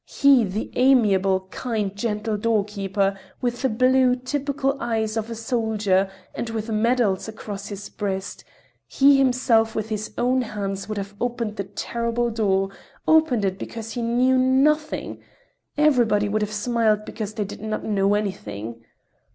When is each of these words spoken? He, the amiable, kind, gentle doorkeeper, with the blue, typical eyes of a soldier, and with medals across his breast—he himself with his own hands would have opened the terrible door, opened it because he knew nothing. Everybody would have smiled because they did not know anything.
He, 0.07 0.43
the 0.45 0.71
amiable, 0.73 1.41
kind, 1.51 1.95
gentle 1.95 2.35
doorkeeper, 2.35 3.19
with 3.39 3.61
the 3.61 3.69
blue, 3.69 4.15
typical 4.15 4.75
eyes 4.79 5.15
of 5.15 5.29
a 5.29 5.35
soldier, 5.35 6.09
and 6.33 6.49
with 6.49 6.71
medals 6.71 7.27
across 7.27 7.67
his 7.67 7.87
breast—he 7.87 9.15
himself 9.17 9.75
with 9.75 9.89
his 9.89 10.11
own 10.17 10.41
hands 10.41 10.89
would 10.89 10.97
have 10.97 11.13
opened 11.21 11.57
the 11.57 11.65
terrible 11.65 12.31
door, 12.31 12.71
opened 13.07 13.45
it 13.45 13.59
because 13.59 13.91
he 13.91 14.01
knew 14.01 14.39
nothing. 14.39 15.21
Everybody 15.77 16.27
would 16.27 16.41
have 16.41 16.51
smiled 16.51 17.05
because 17.05 17.35
they 17.35 17.45
did 17.45 17.61
not 17.61 17.83
know 17.83 18.15
anything. 18.15 18.83